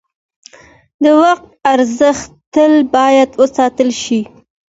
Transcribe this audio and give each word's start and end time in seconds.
د 1.03 1.05
وخت 1.23 1.45
ارزښت 1.73 2.27
تل 2.53 2.73
باید 2.95 3.29
وساتل 3.41 3.89
شي. 4.03 4.21